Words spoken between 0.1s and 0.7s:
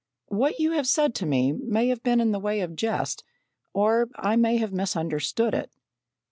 What